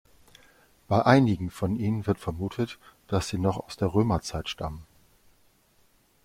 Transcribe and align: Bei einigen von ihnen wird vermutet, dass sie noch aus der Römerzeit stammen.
Bei 0.87 1.05
einigen 1.05 1.51
von 1.51 1.75
ihnen 1.75 2.07
wird 2.07 2.17
vermutet, 2.17 2.79
dass 3.05 3.29
sie 3.29 3.37
noch 3.37 3.57
aus 3.63 3.77
der 3.77 3.93
Römerzeit 3.93 4.49
stammen. 4.49 4.83